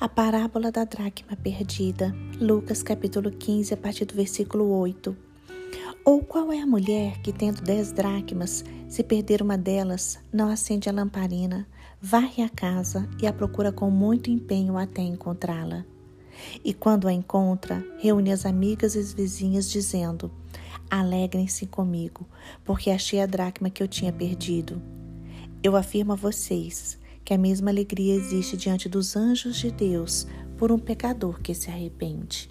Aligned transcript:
A 0.00 0.08
parábola 0.08 0.72
da 0.72 0.84
dracma 0.84 1.36
perdida, 1.36 2.16
Lucas 2.40 2.82
capítulo 2.82 3.30
15, 3.30 3.74
a 3.74 3.76
partir 3.76 4.06
do 4.06 4.14
versículo 4.14 4.70
8. 4.70 5.14
Ou 6.06 6.22
qual 6.22 6.50
é 6.50 6.58
a 6.58 6.66
mulher 6.66 7.20
que, 7.20 7.30
tendo 7.30 7.60
dez 7.60 7.92
dracmas, 7.92 8.64
se 8.88 9.04
perder 9.04 9.42
uma 9.42 9.58
delas, 9.58 10.18
não 10.32 10.48
acende 10.48 10.88
a 10.88 10.92
lamparina, 10.92 11.68
varre 12.00 12.42
a 12.42 12.48
casa 12.48 13.06
e 13.20 13.26
a 13.26 13.32
procura 13.32 13.70
com 13.70 13.90
muito 13.90 14.30
empenho 14.30 14.78
até 14.78 15.02
encontrá-la? 15.02 15.84
E 16.64 16.72
quando 16.72 17.06
a 17.06 17.12
encontra, 17.12 17.84
reúne 17.98 18.32
as 18.32 18.46
amigas 18.46 18.94
e 18.94 19.00
as 19.00 19.12
vizinhas, 19.12 19.70
dizendo: 19.70 20.30
Alegrem-se 20.88 21.66
comigo, 21.66 22.26
porque 22.64 22.88
achei 22.88 23.20
a 23.20 23.26
dracma 23.26 23.68
que 23.68 23.82
eu 23.82 23.86
tinha 23.86 24.14
perdido. 24.14 24.80
Eu 25.62 25.76
afirmo 25.76 26.14
a 26.14 26.16
vocês 26.16 26.98
que 27.24 27.34
a 27.34 27.38
mesma 27.38 27.70
alegria 27.70 28.14
existe 28.14 28.56
diante 28.56 28.88
dos 28.88 29.16
anjos 29.16 29.56
de 29.56 29.70
Deus 29.70 30.26
por 30.58 30.72
um 30.72 30.78
pecador 30.78 31.40
que 31.40 31.54
se 31.54 31.70
arrepende. 31.70 32.50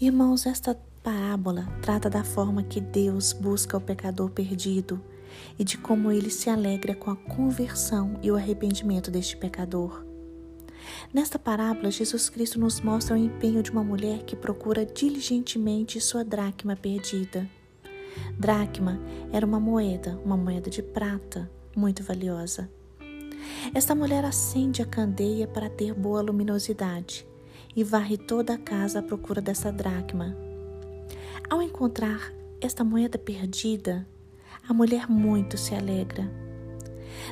Irmãos, 0.00 0.46
esta 0.46 0.78
parábola 1.02 1.66
trata 1.82 2.08
da 2.08 2.24
forma 2.24 2.62
que 2.62 2.80
Deus 2.80 3.32
busca 3.32 3.76
o 3.76 3.80
pecador 3.80 4.30
perdido 4.30 5.00
e 5.58 5.64
de 5.64 5.76
como 5.76 6.10
ele 6.10 6.30
se 6.30 6.48
alegra 6.48 6.94
com 6.94 7.10
a 7.10 7.16
conversão 7.16 8.18
e 8.22 8.30
o 8.30 8.36
arrependimento 8.36 9.10
deste 9.10 9.36
pecador. 9.36 10.04
Nesta 11.12 11.38
parábola, 11.38 11.90
Jesus 11.90 12.28
Cristo 12.28 12.58
nos 12.58 12.80
mostra 12.80 13.14
o 13.14 13.18
empenho 13.18 13.62
de 13.62 13.70
uma 13.70 13.84
mulher 13.84 14.22
que 14.24 14.36
procura 14.36 14.84
diligentemente 14.84 16.00
sua 16.00 16.24
dracma 16.24 16.76
perdida. 16.76 17.48
Dracma 18.38 19.00
era 19.32 19.46
uma 19.46 19.60
moeda, 19.60 20.20
uma 20.24 20.36
moeda 20.36 20.70
de 20.70 20.82
prata, 20.82 21.50
muito 21.76 22.02
valiosa. 22.02 22.70
Esta 23.74 23.94
mulher 23.94 24.24
acende 24.24 24.82
a 24.82 24.86
candeia 24.86 25.46
para 25.46 25.68
ter 25.68 25.94
boa 25.94 26.20
luminosidade 26.20 27.26
e 27.74 27.82
varre 27.82 28.16
toda 28.16 28.54
a 28.54 28.58
casa 28.58 29.00
à 29.00 29.02
procura 29.02 29.40
dessa 29.40 29.72
dracma. 29.72 30.36
Ao 31.48 31.60
encontrar 31.60 32.32
esta 32.60 32.84
moeda 32.84 33.18
perdida, 33.18 34.06
a 34.68 34.72
mulher 34.72 35.10
muito 35.10 35.58
se 35.58 35.74
alegra. 35.74 36.30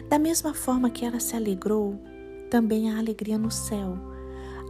Da 0.09 0.19
mesma 0.19 0.53
forma 0.53 0.91
que 0.91 1.05
ela 1.05 1.21
se 1.21 1.37
alegrou, 1.37 1.99
também 2.51 2.91
há 2.91 2.99
alegria 2.99 3.39
no 3.39 3.51
céu, 3.51 3.97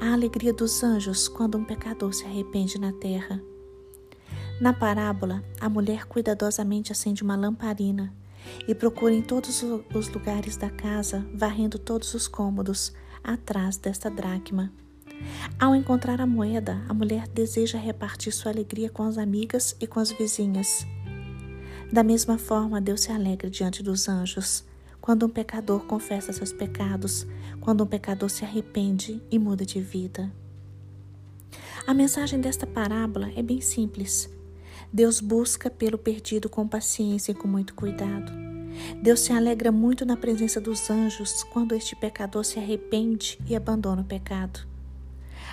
a 0.01 0.13
alegria 0.13 0.53
dos 0.53 0.83
anjos 0.83 1.29
quando 1.29 1.59
um 1.59 1.65
pecador 1.65 2.13
se 2.13 2.25
arrepende 2.25 2.79
na 2.79 2.93
terra. 2.93 3.43
Na 4.61 4.73
parábola, 4.73 5.43
a 5.61 5.69
mulher 5.69 6.07
cuidadosamente 6.07 6.93
acende 6.93 7.23
uma 7.23 7.35
lamparina 7.35 8.13
e 8.67 8.75
procura 8.75 9.13
em 9.13 9.23
todos 9.23 9.63
os 9.95 10.09
lugares 10.09 10.57
da 10.57 10.71
casa, 10.71 11.27
varrendo 11.35 11.79
todos 11.79 12.15
os 12.15 12.29
cômodos, 12.29 12.93
atrás 13.23 13.77
desta 13.77 14.11
dracma. 14.11 14.73
Ao 15.59 15.75
encontrar 15.75 16.21
a 16.21 16.27
moeda, 16.27 16.83
a 16.89 16.95
mulher 16.95 17.29
deseja 17.29 17.79
repartir 17.79 18.33
sua 18.33 18.51
alegria 18.53 18.91
com 18.91 19.03
as 19.05 19.19
amigas 19.19 19.77
e 19.81 19.87
com 19.87 20.01
as 20.01 20.11
vizinhas. 20.11 20.87
Da 21.93 22.03
mesma 22.03 22.39
forma, 22.39 22.81
Deus 22.81 23.03
se 23.03 23.13
alegra 23.13 23.51
diante 23.51 23.83
dos 23.83 24.09
anjos, 24.09 24.65
quando 25.01 25.27
um 25.27 25.29
pecador 25.29 25.85
confessa 25.85 26.33
seus 26.33 26.53
pecados, 26.53 27.27
quando 27.61 27.85
um 27.85 27.87
pecador 27.87 28.31
se 28.31 28.45
arrepende 28.45 29.23
e 29.31 29.39
muda 29.39 29.67
de 29.67 29.81
vida. 29.81 30.33
A 31.87 31.93
mensagem 31.93 32.41
desta 32.41 32.67
parábola 32.67 33.31
é 33.37 33.43
bem 33.43 33.61
simples. 33.61 34.31
Deus 34.93 35.21
busca 35.21 35.71
pelo 35.71 35.97
perdido 35.97 36.51
com 36.51 36.69
paciência 36.69 37.33
e 37.33 37.35
com 37.35 37.49
muito 37.49 37.75
cuidado. 37.75 38.31
Deus 39.03 39.21
se 39.21 39.33
alegra 39.33 39.73
muito 39.73 40.05
na 40.05 40.19
presença 40.19 40.61
dos 40.61 40.91
anjos 40.91 41.43
quando 41.45 41.75
este 41.75 41.97
pecador 41.97 42.45
se 42.45 42.59
arrepende 42.59 43.39
e 43.47 43.57
abandona 43.57 44.03
o 44.03 44.05
pecado. 44.05 44.61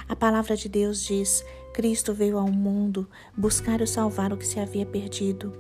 A 0.09 0.15
palavra 0.15 0.57
de 0.57 0.67
Deus 0.67 1.05
diz: 1.05 1.41
Cristo 1.73 2.13
veio 2.13 2.37
ao 2.37 2.51
mundo 2.51 3.07
buscar 3.35 3.79
e 3.79 3.87
salvar 3.87 4.33
o 4.33 4.37
que 4.37 4.45
se 4.45 4.59
havia 4.59 4.85
perdido, 4.85 5.53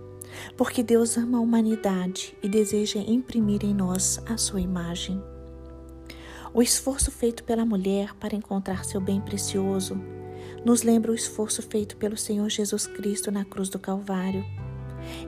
porque 0.57 0.83
Deus 0.83 1.17
ama 1.17 1.37
a 1.37 1.41
humanidade 1.41 2.35
e 2.43 2.49
deseja 2.49 2.99
imprimir 2.99 3.63
em 3.63 3.73
nós 3.73 4.21
a 4.25 4.35
sua 4.35 4.59
imagem. 4.59 5.23
O 6.53 6.61
esforço 6.61 7.11
feito 7.11 7.45
pela 7.45 7.65
mulher 7.65 8.13
para 8.15 8.35
encontrar 8.35 8.83
seu 8.83 8.99
bem 8.99 9.21
precioso 9.21 10.18
nos 10.65 10.83
lembra 10.83 11.11
o 11.11 11.15
esforço 11.15 11.61
feito 11.61 11.97
pelo 11.97 12.17
Senhor 12.17 12.49
Jesus 12.49 12.87
Cristo 12.87 13.31
na 13.31 13.45
cruz 13.45 13.69
do 13.69 13.79
Calvário. 13.79 14.45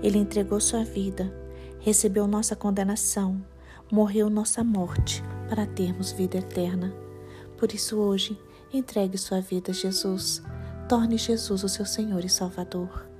Ele 0.03 0.17
entregou 0.17 0.59
sua 0.59 0.83
vida, 0.83 1.33
recebeu 1.79 2.27
nossa 2.27 2.55
condenação, 2.55 3.43
morreu 3.91 4.29
nossa 4.29 4.63
morte 4.63 5.23
para 5.49 5.65
termos 5.65 6.11
vida 6.11 6.37
eterna. 6.37 6.93
Por 7.57 7.73
isso, 7.73 7.97
hoje, 7.97 8.39
entregue 8.73 9.17
sua 9.17 9.41
vida 9.41 9.71
a 9.71 9.73
Jesus. 9.73 10.41
Torne 10.87 11.17
Jesus 11.17 11.63
o 11.63 11.69
seu 11.69 11.85
Senhor 11.85 12.23
e 12.23 12.29
Salvador. 12.29 13.10